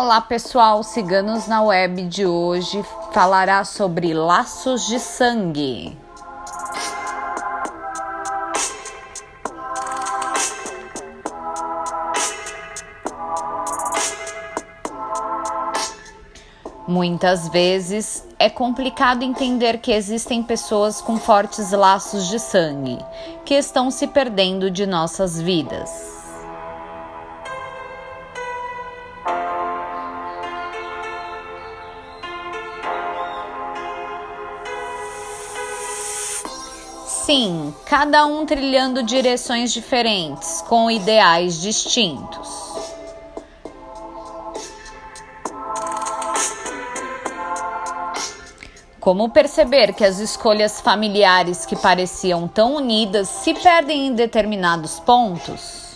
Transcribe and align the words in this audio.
Olá 0.00 0.20
pessoal, 0.20 0.84
Ciganos 0.84 1.48
na 1.48 1.60
Web 1.60 2.04
de 2.04 2.24
hoje 2.24 2.84
falará 3.10 3.64
sobre 3.64 4.14
laços 4.14 4.86
de 4.86 5.00
sangue. 5.00 5.98
Muitas 16.86 17.48
vezes 17.48 18.24
é 18.38 18.48
complicado 18.48 19.24
entender 19.24 19.78
que 19.78 19.90
existem 19.90 20.44
pessoas 20.44 21.00
com 21.00 21.18
fortes 21.18 21.72
laços 21.72 22.28
de 22.28 22.38
sangue 22.38 23.04
que 23.44 23.54
estão 23.54 23.90
se 23.90 24.06
perdendo 24.06 24.70
de 24.70 24.86
nossas 24.86 25.40
vidas. 25.40 26.17
Sim, 37.28 37.74
cada 37.84 38.24
um 38.24 38.46
trilhando 38.46 39.02
direções 39.02 39.70
diferentes, 39.70 40.62
com 40.62 40.90
ideais 40.90 41.60
distintos. 41.60 42.48
Como 48.98 49.28
perceber 49.28 49.92
que 49.92 50.06
as 50.06 50.20
escolhas 50.20 50.80
familiares 50.80 51.66
que 51.66 51.76
pareciam 51.76 52.48
tão 52.48 52.76
unidas 52.76 53.28
se 53.28 53.52
perdem 53.52 54.06
em 54.06 54.14
determinados 54.14 54.98
pontos? 54.98 55.87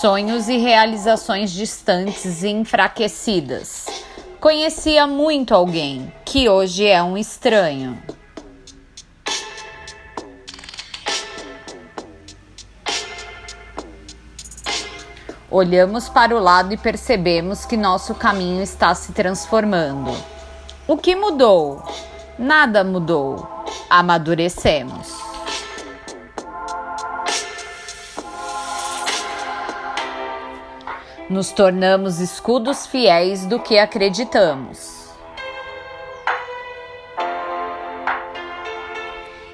Sonhos 0.00 0.48
e 0.48 0.56
realizações 0.56 1.50
distantes 1.50 2.42
e 2.42 2.48
enfraquecidas. 2.48 3.84
Conhecia 4.40 5.06
muito 5.06 5.54
alguém 5.54 6.10
que 6.24 6.48
hoje 6.48 6.86
é 6.86 7.02
um 7.02 7.18
estranho. 7.18 8.02
Olhamos 15.50 16.08
para 16.08 16.34
o 16.34 16.40
lado 16.40 16.72
e 16.72 16.78
percebemos 16.78 17.66
que 17.66 17.76
nosso 17.76 18.14
caminho 18.14 18.62
está 18.62 18.94
se 18.94 19.12
transformando. 19.12 20.16
O 20.88 20.96
que 20.96 21.14
mudou? 21.14 21.84
Nada 22.38 22.82
mudou. 22.82 23.46
Amadurecemos. 23.90 25.19
Nos 31.30 31.52
tornamos 31.52 32.18
escudos 32.18 32.88
fiéis 32.88 33.46
do 33.46 33.60
que 33.60 33.78
acreditamos. 33.78 35.00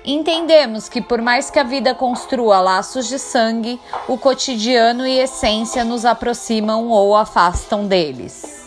Entendemos 0.03 0.89
que, 0.89 1.03
por 1.03 1.21
mais 1.21 1.51
que 1.51 1.59
a 1.59 1.65
vida 1.65 1.95
construa 1.95 2.61
laços 2.61 3.09
de 3.09 3.19
sangue, 3.19 3.79
o 4.09 4.17
cotidiano 4.17 5.07
e 5.07 5.19
essência 5.19 5.85
nos 5.85 6.05
aproximam 6.05 6.89
ou 6.89 7.15
afastam 7.15 7.87
deles. 7.87 8.65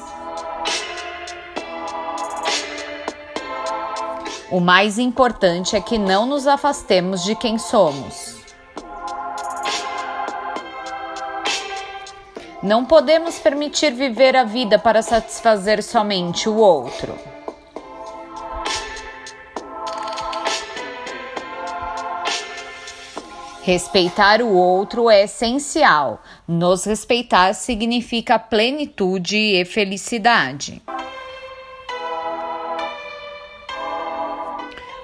O 4.52 4.60
mais 4.60 5.00
importante 5.00 5.76
é 5.76 5.82
que 5.82 5.98
não 5.98 6.26
nos 6.26 6.46
afastemos 6.46 7.24
de 7.24 7.36
quem 7.36 7.58
somos. 7.58 8.39
Não 12.62 12.84
podemos 12.84 13.40
permitir 13.40 13.94
viver 13.94 14.36
a 14.36 14.44
vida 14.44 14.78
para 14.78 15.02
satisfazer 15.02 15.82
somente 15.82 16.50
o 16.50 16.58
outro. 16.58 17.18
Respeitar 23.62 24.42
o 24.42 24.54
outro 24.54 25.10
é 25.10 25.24
essencial. 25.24 26.22
Nos 26.46 26.84
respeitar 26.84 27.54
significa 27.54 28.38
plenitude 28.38 29.38
e 29.38 29.64
felicidade. 29.64 30.82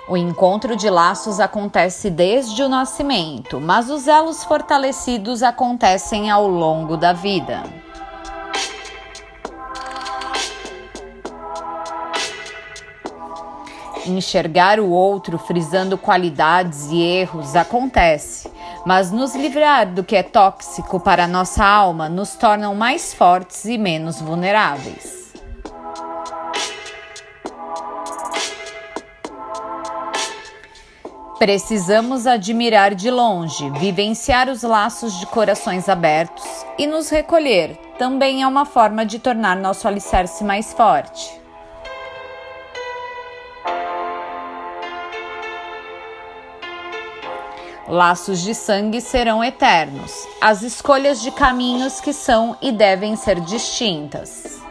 O 0.07 0.15
encontro 0.15 0.75
de 0.75 0.87
laços 0.87 1.39
acontece 1.39 2.11
desde 2.11 2.61
o 2.61 2.69
nascimento, 2.69 3.59
mas 3.59 3.89
os 3.89 4.07
elos 4.07 4.43
fortalecidos 4.43 5.41
acontecem 5.41 6.29
ao 6.29 6.47
longo 6.47 6.95
da 6.95 7.11
vida. 7.11 7.63
Enxergar 14.05 14.79
o 14.79 14.91
outro 14.91 15.39
frisando 15.39 15.97
qualidades 15.97 16.91
e 16.91 17.01
erros 17.01 17.55
acontece, 17.55 18.51
mas 18.85 19.11
nos 19.11 19.33
livrar 19.33 19.91
do 19.91 20.03
que 20.03 20.15
é 20.15 20.21
tóxico 20.21 20.99
para 20.99 21.27
nossa 21.27 21.65
alma 21.65 22.07
nos 22.07 22.35
tornam 22.35 22.75
mais 22.75 23.11
fortes 23.11 23.65
e 23.65 23.75
menos 23.75 24.21
vulneráveis. 24.21 25.24
Precisamos 31.37 32.25
admirar 32.25 32.95
de 32.95 33.11
longe, 33.11 33.69
vivenciar 33.71 34.47
os 34.49 34.63
laços 34.63 35.19
de 35.19 35.25
corações 35.25 35.89
abertos 35.89 36.45
e 36.77 36.87
nos 36.87 37.09
recolher 37.09 37.77
também 37.97 38.41
é 38.41 38.47
uma 38.47 38.65
forma 38.65 39.05
de 39.05 39.19
tornar 39.19 39.57
nosso 39.57 39.85
alicerce 39.85 40.45
mais 40.45 40.71
forte. 40.71 41.41
Laços 47.87 48.41
de 48.41 48.55
sangue 48.55 49.01
serão 49.01 49.43
eternos, 49.43 50.27
as 50.41 50.61
escolhas 50.61 51.21
de 51.21 51.31
caminhos 51.31 51.99
que 51.99 52.13
são 52.13 52.57
e 52.61 52.71
devem 52.71 53.15
ser 53.17 53.41
distintas. 53.41 54.64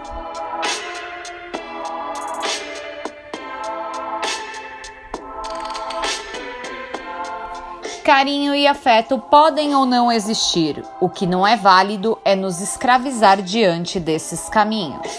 Carinho 8.04 8.54
e 8.54 8.66
afeto 8.66 9.18
podem 9.18 9.74
ou 9.74 9.86
não 9.86 10.12
existir. 10.12 10.84
O 11.00 11.08
que 11.08 11.26
não 11.26 11.46
é 11.46 11.56
válido 11.56 12.18
é 12.22 12.36
nos 12.36 12.60
escravizar 12.60 13.40
diante 13.40 13.98
desses 13.98 14.46
caminhos. 14.50 15.10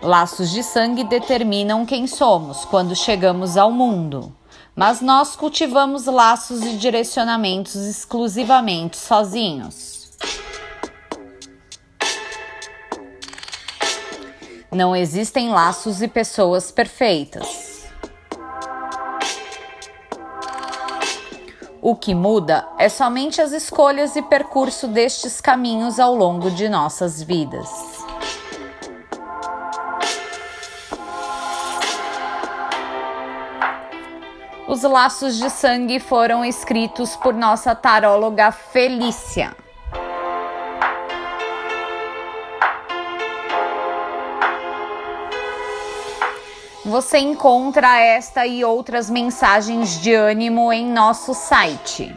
Laços 0.00 0.48
de 0.52 0.62
sangue 0.62 1.02
determinam 1.02 1.84
quem 1.84 2.06
somos 2.06 2.64
quando 2.64 2.94
chegamos 2.94 3.56
ao 3.56 3.72
mundo, 3.72 4.32
mas 4.76 5.00
nós 5.00 5.34
cultivamos 5.34 6.06
laços 6.06 6.62
e 6.62 6.76
direcionamentos 6.76 7.74
exclusivamente 7.74 8.96
sozinhos. 8.96 10.01
Não 14.74 14.96
existem 14.96 15.50
laços 15.50 16.00
e 16.00 16.08
pessoas 16.08 16.72
perfeitas. 16.72 17.84
O 21.82 21.94
que 21.94 22.14
muda 22.14 22.66
é 22.78 22.88
somente 22.88 23.42
as 23.42 23.52
escolhas 23.52 24.16
e 24.16 24.22
percurso 24.22 24.88
destes 24.88 25.42
caminhos 25.42 26.00
ao 26.00 26.14
longo 26.14 26.50
de 26.50 26.70
nossas 26.70 27.22
vidas. 27.22 27.68
Os 34.66 34.82
laços 34.84 35.36
de 35.36 35.50
sangue 35.50 36.00
foram 36.00 36.42
escritos 36.42 37.14
por 37.14 37.34
nossa 37.34 37.74
taróloga 37.74 38.50
Felícia. 38.50 39.54
Você 46.92 47.18
encontra 47.18 47.98
esta 47.98 48.46
e 48.46 48.62
outras 48.62 49.08
mensagens 49.08 49.98
de 49.98 50.12
ânimo 50.12 50.70
em 50.70 50.86
nosso 50.86 51.32
site. 51.32 52.14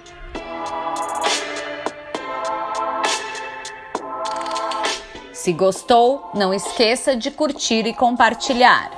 Se 5.31 5.53
gostou, 5.53 6.29
não 6.33 6.53
esqueça 6.53 7.15
de 7.15 7.31
curtir 7.31 7.87
e 7.87 7.93
compartilhar. 7.93 8.91